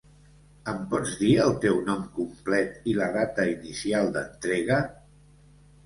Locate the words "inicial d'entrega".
3.55-4.85